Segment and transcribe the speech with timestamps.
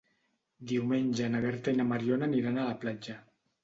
[0.71, 3.25] Diumenge na Berta i na Mariona aniran a la platja.